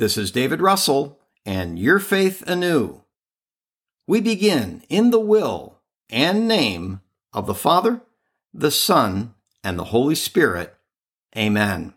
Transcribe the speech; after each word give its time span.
This 0.00 0.16
is 0.16 0.30
David 0.30 0.62
Russell 0.62 1.20
and 1.44 1.78
Your 1.78 1.98
Faith 1.98 2.42
Anew. 2.46 3.02
We 4.06 4.22
begin 4.22 4.82
in 4.88 5.10
the 5.10 5.20
will 5.20 5.76
and 6.08 6.48
name 6.48 7.02
of 7.34 7.46
the 7.46 7.54
Father, 7.54 8.00
the 8.54 8.70
Son, 8.70 9.34
and 9.62 9.78
the 9.78 9.92
Holy 9.92 10.14
Spirit. 10.14 10.74
Amen. 11.36 11.92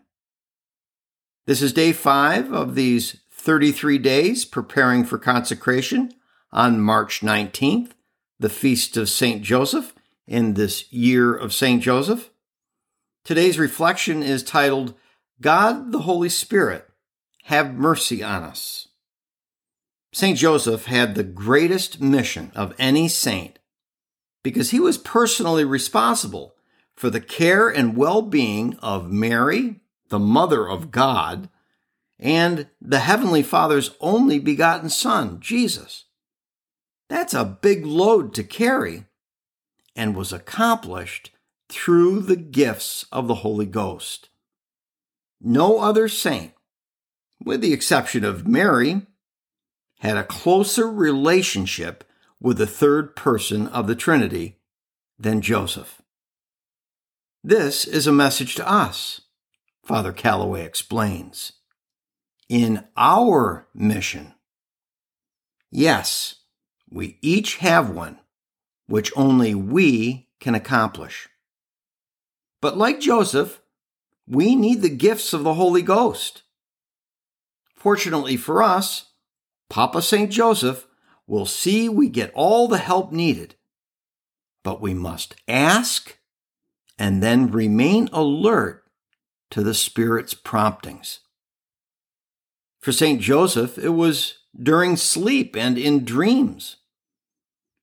This 1.46 1.62
is 1.62 1.72
day 1.72 1.94
five 1.94 2.52
of 2.52 2.74
these 2.74 3.20
33 3.30 3.96
days 3.96 4.44
preparing 4.44 5.04
for 5.04 5.16
consecration 5.16 6.12
on 6.52 6.82
March 6.82 7.22
19th, 7.22 7.92
the 8.38 8.50
feast 8.50 8.98
of 8.98 9.08
St. 9.08 9.40
Joseph 9.40 9.94
in 10.26 10.52
this 10.52 10.92
year 10.92 11.34
of 11.34 11.54
St. 11.54 11.82
Joseph. 11.82 12.28
Today's 13.24 13.58
reflection 13.58 14.22
is 14.22 14.42
titled, 14.42 14.92
God 15.40 15.90
the 15.90 16.00
Holy 16.00 16.28
Spirit, 16.28 16.86
have 17.44 17.74
mercy 17.74 18.22
on 18.22 18.42
us. 18.42 18.88
St. 20.12 20.38
Joseph 20.38 20.86
had 20.86 21.14
the 21.14 21.24
greatest 21.24 22.00
mission 22.00 22.50
of 22.54 22.74
any 22.78 23.08
saint 23.08 23.58
because 24.42 24.70
he 24.70 24.80
was 24.80 24.96
personally 24.96 25.64
responsible 25.64 26.54
for 26.94 27.10
the 27.10 27.20
care 27.20 27.68
and 27.68 27.96
well 27.96 28.22
being 28.22 28.78
of 28.80 29.10
Mary, 29.10 29.80
the 30.08 30.18
Mother 30.18 30.68
of 30.68 30.90
God, 30.90 31.50
and 32.18 32.68
the 32.80 33.00
Heavenly 33.00 33.42
Father's 33.42 33.90
only 34.00 34.38
begotten 34.38 34.88
Son, 34.88 35.38
Jesus. 35.40 36.04
That's 37.10 37.34
a 37.34 37.44
big 37.44 37.84
load 37.84 38.32
to 38.34 38.44
carry 38.44 39.04
and 39.94 40.16
was 40.16 40.32
accomplished 40.32 41.30
through 41.68 42.20
the 42.20 42.36
gifts 42.36 43.04
of 43.12 43.28
the 43.28 43.36
Holy 43.36 43.66
Ghost. 43.66 44.30
No 45.42 45.80
other 45.80 46.08
saint, 46.08 46.53
with 47.44 47.60
the 47.60 47.72
exception 47.72 48.24
of 48.24 48.46
Mary, 48.46 49.02
had 50.00 50.16
a 50.16 50.24
closer 50.24 50.90
relationship 50.90 52.04
with 52.40 52.58
the 52.58 52.66
third 52.66 53.14
person 53.14 53.66
of 53.68 53.86
the 53.86 53.94
Trinity 53.94 54.58
than 55.18 55.40
Joseph. 55.40 56.02
This 57.42 57.86
is 57.86 58.06
a 58.06 58.12
message 58.12 58.54
to 58.54 58.68
us, 58.68 59.20
Father 59.84 60.12
Calloway 60.12 60.64
explains. 60.64 61.52
In 62.48 62.84
our 62.96 63.68
mission, 63.74 64.34
yes, 65.70 66.36
we 66.90 67.18
each 67.20 67.56
have 67.56 67.90
one, 67.90 68.18
which 68.86 69.12
only 69.16 69.54
we 69.54 70.28
can 70.40 70.54
accomplish. 70.54 71.28
But 72.60 72.78
like 72.78 73.00
Joseph, 73.00 73.60
we 74.26 74.56
need 74.56 74.80
the 74.80 74.88
gifts 74.88 75.34
of 75.34 75.44
the 75.44 75.54
Holy 75.54 75.82
Ghost. 75.82 76.43
Fortunately 77.84 78.38
for 78.38 78.62
us, 78.62 79.10
Papa 79.68 80.00
St. 80.00 80.32
Joseph 80.32 80.86
will 81.26 81.44
see 81.44 81.86
we 81.86 82.08
get 82.08 82.32
all 82.32 82.66
the 82.66 82.78
help 82.78 83.12
needed. 83.12 83.56
But 84.62 84.80
we 84.80 84.94
must 84.94 85.36
ask 85.46 86.16
and 86.98 87.22
then 87.22 87.50
remain 87.50 88.08
alert 88.10 88.84
to 89.50 89.62
the 89.62 89.74
Spirit's 89.74 90.32
promptings. 90.32 91.20
For 92.80 92.90
St. 92.90 93.20
Joseph, 93.20 93.76
it 93.76 93.90
was 93.90 94.38
during 94.58 94.96
sleep 94.96 95.54
and 95.54 95.76
in 95.76 96.06
dreams. 96.06 96.76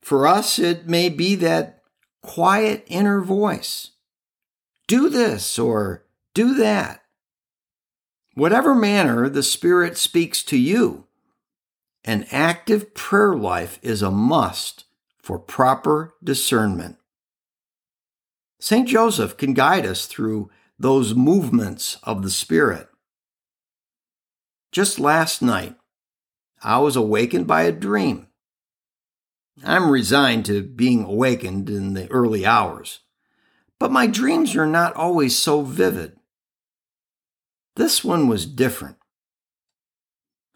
For 0.01 0.25
us, 0.25 0.57
it 0.57 0.87
may 0.87 1.09
be 1.09 1.35
that 1.35 1.83
quiet 2.23 2.85
inner 2.87 3.21
voice. 3.21 3.91
Do 4.87 5.09
this 5.09 5.59
or 5.59 6.05
do 6.33 6.55
that. 6.55 7.00
Whatever 8.33 8.73
manner 8.73 9.27
the 9.27 9.43
Spirit 9.43 9.97
speaks 9.97 10.41
to 10.43 10.57
you, 10.57 11.05
an 12.05 12.25
active 12.31 12.93
prayer 12.93 13.35
life 13.35 13.77
is 13.81 14.01
a 14.01 14.09
must 14.09 14.85
for 15.21 15.37
proper 15.37 16.15
discernment. 16.23 16.97
St. 18.59 18.87
Joseph 18.87 19.35
can 19.35 19.53
guide 19.53 19.85
us 19.85 20.05
through 20.05 20.49
those 20.79 21.13
movements 21.13 21.97
of 22.03 22.23
the 22.23 22.29
Spirit. 22.29 22.87
Just 24.71 24.99
last 24.99 25.41
night, 25.41 25.75
I 26.63 26.77
was 26.79 26.95
awakened 26.95 27.47
by 27.47 27.63
a 27.63 27.71
dream. 27.71 28.27
I'm 29.63 29.91
resigned 29.91 30.45
to 30.45 30.63
being 30.63 31.03
awakened 31.03 31.69
in 31.69 31.93
the 31.95 32.09
early 32.09 32.45
hours, 32.45 33.01
but 33.77 33.91
my 33.91 34.07
dreams 34.07 34.55
are 34.55 34.65
not 34.65 34.95
always 34.95 35.37
so 35.37 35.63
vivid. 35.63 36.17
This 37.75 38.03
one 38.03 38.27
was 38.27 38.45
different. 38.45 38.97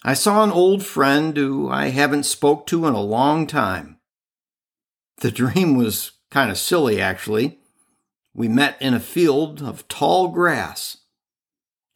I 0.04 0.14
saw 0.14 0.44
an 0.44 0.52
old 0.52 0.86
friend 0.86 1.36
who 1.36 1.70
I 1.70 1.88
haven't 1.88 2.24
spoke 2.24 2.68
to 2.68 2.86
in 2.86 2.94
a 2.94 3.02
long 3.02 3.48
time. 3.48 3.98
The 5.22 5.32
dream 5.32 5.78
was 5.78 6.12
kind 6.30 6.52
of 6.52 6.58
silly, 6.58 7.02
actually. 7.02 7.60
We 8.34 8.48
met 8.48 8.80
in 8.82 8.94
a 8.94 9.00
field 9.00 9.64
of 9.64 9.88
tall 9.88 10.28
grass 10.28 10.98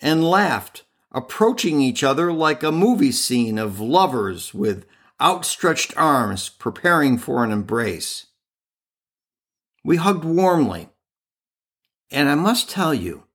and 0.02 0.24
laughed, 0.24 0.86
approaching 1.12 1.82
each 1.82 2.04
other 2.04 2.32
like 2.32 2.64
a 2.64 2.72
movie 2.72 3.12
scene 3.12 3.58
of 3.58 3.80
lovers 3.80 4.54
with 4.54 4.86
outstretched 5.22 5.96
arms 5.98 6.48
preparing 6.50 7.18
for 7.18 7.44
an 7.44 7.52
embrace. 7.52 8.28
We 9.84 9.98
hugged 9.98 10.24
warmly, 10.24 10.90
and 12.10 12.30
I 12.30 12.36
must 12.36 12.70
tell 12.70 12.94
you, 12.94 13.26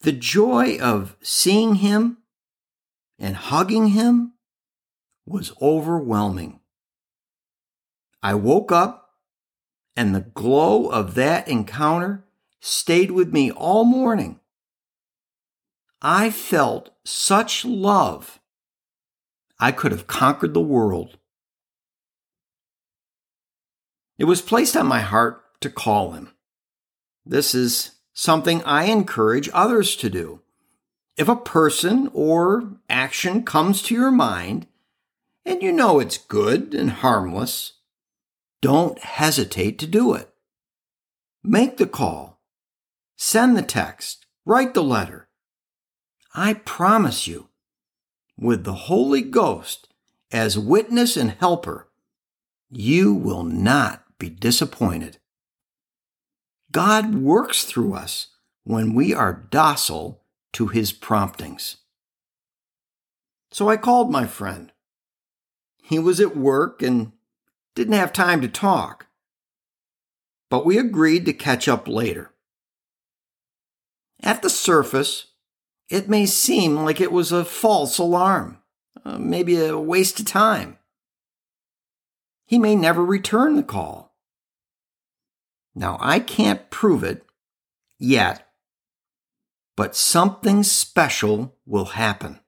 the 0.00 0.12
joy 0.12 0.78
of 0.78 1.16
seeing 1.20 1.76
him 1.76 2.18
and 3.18 3.36
hugging 3.36 3.88
him 3.88 4.32
was 5.26 5.52
overwhelming. 5.60 6.60
I 8.22 8.34
woke 8.34 8.72
up, 8.72 9.10
and 9.96 10.14
the 10.14 10.20
glow 10.20 10.88
of 10.88 11.14
that 11.14 11.48
encounter 11.48 12.24
stayed 12.60 13.10
with 13.10 13.32
me 13.32 13.50
all 13.50 13.84
morning. 13.84 14.40
I 16.02 16.30
felt 16.30 16.90
such 17.04 17.64
love 17.64 18.40
I 19.58 19.72
could 19.72 19.92
have 19.92 20.06
conquered 20.06 20.54
the 20.54 20.60
world. 20.60 21.18
It 24.18 24.24
was 24.24 24.40
placed 24.40 24.76
on 24.76 24.86
my 24.86 25.00
heart 25.00 25.42
to 25.60 25.68
call 25.68 26.12
him. 26.12 26.32
This 27.26 27.54
is 27.54 27.99
something 28.12 28.62
I 28.64 28.84
encourage 28.84 29.48
others 29.52 29.96
to 29.96 30.10
do. 30.10 30.40
If 31.16 31.28
a 31.28 31.36
person 31.36 32.10
or 32.14 32.76
action 32.88 33.42
comes 33.42 33.82
to 33.82 33.94
your 33.94 34.10
mind 34.10 34.66
and 35.44 35.62
you 35.62 35.72
know 35.72 36.00
it's 36.00 36.18
good 36.18 36.74
and 36.74 36.90
harmless, 36.90 37.74
don't 38.62 38.98
hesitate 38.98 39.78
to 39.78 39.86
do 39.86 40.14
it. 40.14 40.32
Make 41.42 41.78
the 41.78 41.86
call, 41.86 42.40
send 43.16 43.56
the 43.56 43.62
text, 43.62 44.26
write 44.44 44.74
the 44.74 44.82
letter. 44.82 45.28
I 46.34 46.54
promise 46.54 47.26
you, 47.26 47.48
with 48.36 48.64
the 48.64 48.72
Holy 48.72 49.22
Ghost 49.22 49.88
as 50.30 50.58
witness 50.58 51.16
and 51.16 51.32
helper, 51.32 51.88
you 52.70 53.12
will 53.12 53.42
not 53.42 54.04
be 54.18 54.30
disappointed. 54.30 55.18
God 56.72 57.14
works 57.14 57.64
through 57.64 57.94
us 57.94 58.28
when 58.64 58.94
we 58.94 59.12
are 59.12 59.46
docile 59.50 60.22
to 60.52 60.68
his 60.68 60.92
promptings. 60.92 61.78
So 63.50 63.68
I 63.68 63.76
called 63.76 64.10
my 64.10 64.26
friend. 64.26 64.72
He 65.82 65.98
was 65.98 66.20
at 66.20 66.36
work 66.36 66.82
and 66.82 67.12
didn't 67.74 67.94
have 67.94 68.12
time 68.12 68.40
to 68.42 68.48
talk, 68.48 69.06
but 70.48 70.64
we 70.64 70.78
agreed 70.78 71.26
to 71.26 71.32
catch 71.32 71.66
up 71.66 71.88
later. 71.88 72.32
At 74.22 74.42
the 74.42 74.50
surface, 74.50 75.28
it 75.88 76.08
may 76.08 76.26
seem 76.26 76.76
like 76.76 77.00
it 77.00 77.10
was 77.10 77.32
a 77.32 77.44
false 77.44 77.98
alarm, 77.98 78.58
uh, 79.04 79.18
maybe 79.18 79.56
a 79.60 79.78
waste 79.78 80.20
of 80.20 80.26
time. 80.26 80.78
He 82.46 82.58
may 82.58 82.76
never 82.76 83.04
return 83.04 83.56
the 83.56 83.62
call. 83.62 84.09
Now, 85.74 85.98
I 86.00 86.18
can't 86.18 86.70
prove 86.70 87.04
it 87.04 87.24
yet, 87.98 88.46
but 89.76 89.96
something 89.96 90.62
special 90.62 91.56
will 91.64 91.86
happen. 91.86 92.40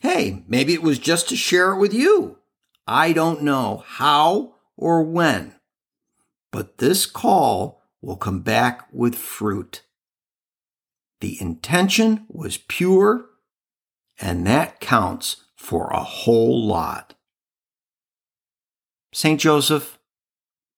Hey, 0.00 0.44
maybe 0.46 0.74
it 0.74 0.82
was 0.82 0.98
just 0.98 1.28
to 1.28 1.36
share 1.36 1.72
it 1.72 1.78
with 1.78 1.92
you. 1.92 2.38
I 2.86 3.12
don't 3.12 3.42
know 3.42 3.82
how 3.86 4.54
or 4.76 5.02
when, 5.02 5.56
but 6.52 6.78
this 6.78 7.04
call 7.04 7.82
will 8.00 8.16
come 8.16 8.40
back 8.40 8.86
with 8.92 9.16
fruit. 9.16 9.82
The 11.20 11.36
intention 11.40 12.26
was 12.28 12.58
pure, 12.58 13.26
and 14.20 14.46
that 14.46 14.78
counts 14.78 15.44
for 15.56 15.90
a 15.90 16.02
whole 16.02 16.64
lot. 16.64 17.14
St. 19.12 19.40
Joseph, 19.40 19.98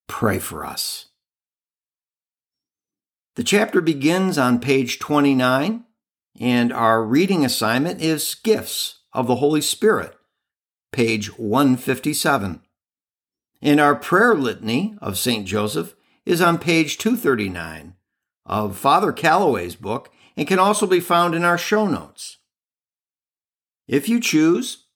pray 0.07 0.39
for 0.39 0.65
us. 0.65 1.10
The 3.35 3.43
chapter 3.43 3.79
begins 3.79 4.37
on 4.37 4.59
page 4.59 4.99
29, 4.99 5.85
and 6.37 6.73
our 6.73 7.01
reading 7.01 7.45
assignment 7.45 8.01
is 8.01 8.35
Gifts 8.35 8.99
of 9.13 9.27
the 9.27 9.37
Holy 9.37 9.61
Spirit, 9.61 10.17
page 10.91 11.37
157. 11.39 12.61
And 13.61 13.79
our 13.79 13.95
prayer 13.95 14.35
litany 14.35 14.97
of 15.01 15.17
St. 15.17 15.47
Joseph 15.47 15.95
is 16.25 16.41
on 16.41 16.57
page 16.57 16.97
239 16.97 17.95
of 18.45 18.77
Father 18.77 19.13
Calloway's 19.13 19.77
book 19.77 20.11
and 20.35 20.45
can 20.45 20.59
also 20.59 20.85
be 20.85 20.99
found 20.99 21.33
in 21.33 21.45
our 21.45 21.57
show 21.57 21.87
notes. 21.87 22.39
If 23.87 24.09
you 24.09 24.19
choose, 24.19 24.87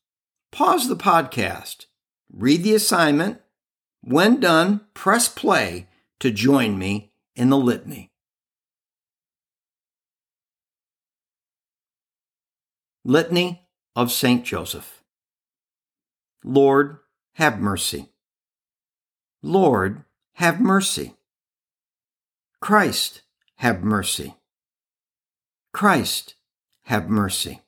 pause 0.52 0.90
the 0.90 0.98
podcast, 0.98 1.86
read 2.30 2.64
the 2.64 2.76
assignment. 2.76 3.40
When 4.02 4.42
done, 4.42 4.82
press 4.94 5.30
play 5.30 5.88
to 6.20 6.32
join 6.32 6.78
me 6.78 7.14
in 7.34 7.50
the 7.50 7.58
litany. 7.58 8.12
Litany 13.08 13.62
of 13.96 14.12
St. 14.12 14.44
Joseph. 14.44 15.04
Lord, 16.44 16.98
have 17.34 17.60
mercy. 17.60 18.10
Lord, 19.44 20.04
have 20.34 20.60
mercy. 20.60 21.14
Christ, 22.60 23.22
have 23.58 23.84
mercy. 23.84 24.34
Christ, 25.72 26.34
have 26.86 27.08
mercy. 27.08 27.62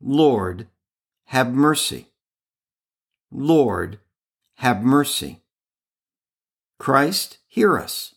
Lord, 0.00 0.66
have 1.26 1.52
mercy. 1.52 2.08
Lord, 3.30 4.00
have 4.56 4.82
mercy. 4.82 5.42
Christ, 6.80 7.38
hear 7.46 7.78
us. 7.78 8.16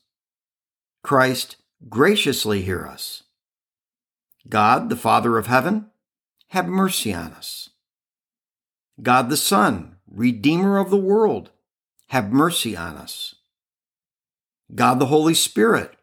Christ, 1.03 1.57
graciously 1.87 2.63
hear 2.63 2.87
us. 2.87 3.21
God, 4.47 4.89
the 4.89 4.95
Father 4.95 5.37
of 5.37 5.47
heaven, 5.47 5.87
have 6.49 6.67
mercy 6.67 7.13
on 7.13 7.33
us. 7.33 7.69
God 9.01 9.29
the 9.29 9.37
Son, 9.37 9.97
Redeemer 10.09 10.77
of 10.77 10.89
the 10.89 10.97
world, 10.97 11.49
have 12.07 12.31
mercy 12.31 12.77
on 12.77 12.95
us. 12.95 13.35
God 14.73 14.99
the 14.99 15.07
Holy 15.07 15.33
Spirit, 15.33 15.95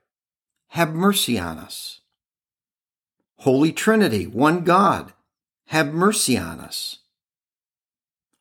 have 0.69 0.93
mercy 0.93 1.39
on 1.39 1.59
us. 1.59 2.01
Holy 3.39 3.73
Trinity, 3.73 4.27
one 4.27 4.63
God, 4.63 5.13
have 5.67 5.93
mercy 5.93 6.37
on 6.37 6.61
us. 6.61 6.99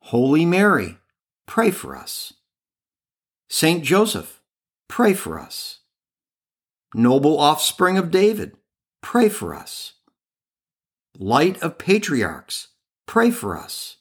Holy 0.06 0.46
Mary, 0.46 0.98
pray 1.46 1.72
for 1.72 1.96
us. 1.96 2.34
Saint 3.50 3.84
Joseph, 3.84 4.42
pray 4.88 5.14
for 5.14 5.40
us. 5.40 5.80
Noble 6.94 7.40
offspring 7.40 7.98
of 7.98 8.12
David, 8.12 8.56
pray 9.02 9.30
for 9.30 9.54
us. 9.54 9.94
Light 11.18 11.62
of 11.62 11.78
patriarchs, 11.78 12.70
pray 13.06 13.32
for 13.32 13.58
us. 13.58 13.98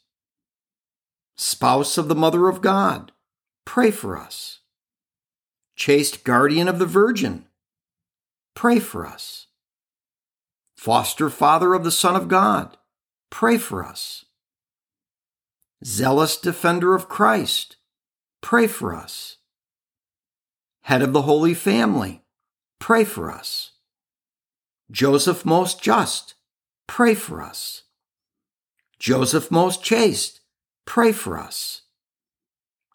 Spouse 1.37 1.99
of 1.99 2.09
the 2.09 2.15
Mother 2.15 2.49
of 2.49 2.61
God, 2.61 3.13
pray 3.65 3.91
for 3.91 4.17
us. 4.17 4.61
Chaste 5.75 6.25
guardian 6.25 6.69
of 6.69 6.79
the 6.79 6.87
Virgin, 6.87 7.47
pray 8.55 8.79
for 8.79 9.07
us. 9.07 9.47
Foster 10.77 11.29
father 11.31 11.75
of 11.75 11.85
the 11.85 11.91
Son 11.91 12.15
of 12.15 12.29
God, 12.29 12.77
pray 13.31 13.59
for 13.59 13.85
us. 13.85 14.25
Zealous 15.85 16.37
defender 16.37 16.95
of 16.95 17.09
Christ, 17.09 17.77
pray 18.43 18.67
for 18.67 18.95
us. 18.95 19.39
Head 20.83 21.03
of 21.03 21.13
the 21.13 21.23
Holy 21.23 21.55
Family, 21.55 22.23
pray 22.79 23.05
for 23.05 23.31
us. 23.31 23.73
Joseph 24.91 25.45
most 25.45 25.81
just, 25.81 26.35
pray 26.89 27.15
for 27.15 27.41
us. 27.41 27.83
Joseph 28.99 29.51
most 29.51 29.85
chaste, 29.85 30.41
pray 30.85 31.13
for 31.13 31.39
us. 31.39 31.83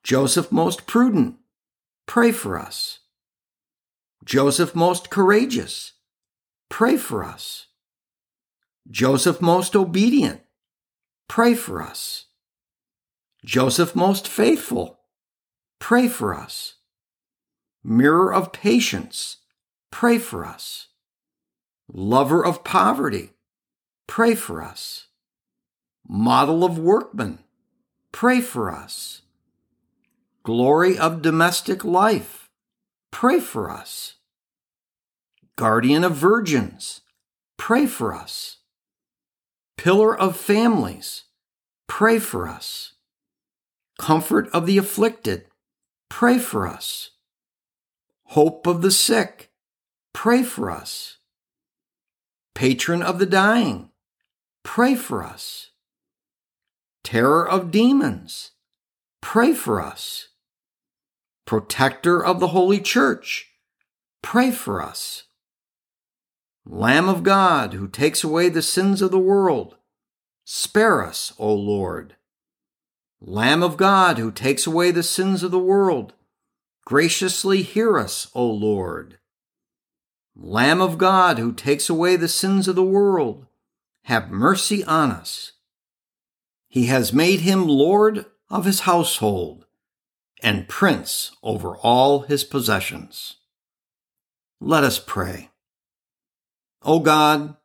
Joseph 0.04 0.52
most 0.52 0.86
prudent, 0.88 1.38
pray 2.06 2.32
for 2.32 2.60
us. 2.60 3.00
Joseph 4.26 4.76
most 4.76 5.10
courageous, 5.10 5.94
pray 6.70 6.98
for 6.98 7.24
us. 7.24 7.68
Joseph 8.90 9.42
most 9.42 9.76
obedient, 9.76 10.42
pray 11.28 11.54
for 11.54 11.82
us. 11.82 12.26
Joseph 13.46 13.96
most 13.96 14.28
faithful, 14.28 15.00
pray 15.80 16.08
for 16.08 16.36
us. 16.36 16.76
Mirror 17.84 18.34
of 18.34 18.52
patience, 18.52 19.38
pray 19.92 20.18
for 20.18 20.46
us. 20.46 20.88
Lover 21.92 22.44
of 22.44 22.64
poverty, 22.64 23.32
pray 24.08 24.36
for 24.36 24.62
us. 24.62 25.08
Model 26.08 26.64
of 26.64 26.80
workman, 26.80 27.40
pray 28.12 28.42
for 28.42 28.72
us. 28.72 29.22
Glory 30.44 30.98
of 30.98 31.22
domestic 31.22 31.84
life, 31.84 32.50
pray 33.12 33.40
for 33.40 33.70
us. 33.70 34.16
Guardian 35.56 36.04
of 36.04 36.16
virgins, 36.16 37.02
pray 37.58 37.86
for 37.86 38.14
us. 38.14 38.58
Pillar 39.78 40.18
of 40.18 40.36
families, 40.38 41.26
pray 41.88 42.20
for 42.20 42.48
us. 42.48 42.94
Comfort 43.98 44.50
of 44.50 44.66
the 44.66 44.78
afflicted, 44.78 45.46
pray 46.10 46.38
for 46.40 46.68
us. 46.68 47.12
Hope 48.30 48.68
of 48.68 48.82
the 48.82 48.92
sick, 48.92 49.52
pray 50.14 50.44
for 50.44 50.70
us. 50.70 51.15
Patron 52.56 53.04
of 53.04 53.20
the 53.20 53.26
dying, 53.26 53.90
pray 54.64 54.96
for 54.96 55.24
us. 55.24 55.72
Terror 57.04 57.48
of 57.48 57.70
demons, 57.70 58.52
pray 59.22 59.54
for 59.54 59.82
us. 59.82 60.30
Protector 61.46 62.24
of 62.26 62.40
the 62.40 62.48
Holy 62.48 62.80
Church, 62.80 63.50
pray 64.24 64.52
for 64.52 64.82
us. 64.82 65.24
Lamb 66.66 67.10
of 67.10 67.24
God, 67.24 67.74
who 67.74 67.90
takes 67.90 68.24
away 68.24 68.48
the 68.48 68.62
sins 68.62 69.02
of 69.02 69.12
the 69.12 69.20
world, 69.20 69.76
spare 70.46 71.04
us, 71.04 71.34
O 71.38 71.54
Lord. 71.54 72.16
Lamb 73.20 73.64
of 73.64 73.76
God, 73.76 74.18
who 74.18 74.32
takes 74.32 74.66
away 74.66 74.92
the 74.92 75.04
sins 75.04 75.44
of 75.44 75.52
the 75.52 75.60
world, 75.60 76.14
graciously 76.86 77.64
hear 77.64 78.00
us, 78.00 78.32
O 78.34 78.46
Lord. 78.48 79.20
Lamb 80.36 80.82
of 80.82 80.98
God, 80.98 81.40
who 81.40 81.54
takes 81.54 81.90
away 81.90 82.16
the 82.16 82.28
sins 82.28 82.68
of 82.68 82.76
the 82.76 82.84
world, 82.84 83.46
have 84.04 84.30
mercy 84.30 84.84
on 84.84 85.12
us. 85.12 85.54
He 86.68 86.88
has 86.88 87.14
made 87.14 87.40
him 87.42 87.68
Lord 87.68 88.26
of 88.50 88.66
his 88.66 88.82
household 88.82 89.66
and 90.44 90.68
prince 90.68 91.32
over 91.42 91.78
all 91.78 92.22
his 92.22 92.44
possessions. 92.44 93.38
Let 94.60 94.84
us 94.84 95.00
pray. 95.00 95.50
O 96.84 97.00
God, 97.00 97.56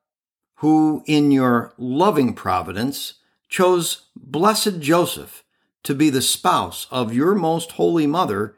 who 0.57 1.03
in 1.07 1.33
your 1.33 1.75
loving 1.77 2.35
providence 2.35 3.15
chose 3.49 4.07
blessed 4.15 4.79
Joseph 4.79 5.43
to 5.83 5.95
be 5.95 6.09
the 6.09 6.23
spouse 6.23 6.87
of 6.91 7.13
your 7.13 7.35
most 7.35 7.73
holy 7.73 8.07
mother, 8.07 8.55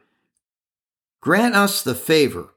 grant 1.20 1.54
us 1.54 1.82
the 1.82 1.94
favor 1.94 2.51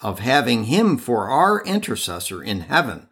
of 0.00 0.20
having 0.20 0.64
him 0.64 0.96
for 0.96 1.28
our 1.28 1.62
intercessor 1.64 2.42
in 2.42 2.60
heaven, 2.60 3.08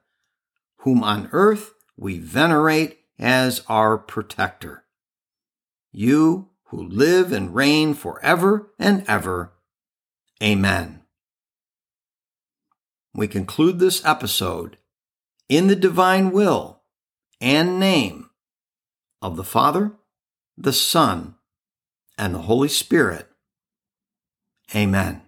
whom 0.79 1.03
on 1.03 1.29
earth 1.33 1.75
we 1.97 2.19
venerate 2.19 2.99
as 3.19 3.63
our 3.69 3.99
protector. 3.99 4.85
You 5.93 6.51
who 6.67 6.83
live 6.83 7.33
and 7.33 7.55
reign 7.55 7.95
forever 7.95 8.71
and 8.79 9.05
ever. 9.09 9.53
Amen. 10.43 11.03
We 13.15 13.27
conclude 13.29 13.79
this 13.79 14.05
episode 14.05 14.77
in 15.49 15.69
the 15.69 15.77
divine 15.77 16.33
will 16.33 16.83
and 17.41 17.81
name 17.81 18.31
of 19.23 19.37
the 19.37 19.45
Father, 19.45 19.93
the 20.57 20.73
Son, 20.73 21.37
and 22.19 22.35
the 22.35 22.43
Holy 22.43 22.69
Spirit. 22.69 23.29
Amen. 24.75 25.26